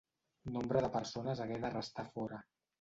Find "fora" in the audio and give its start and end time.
2.19-2.45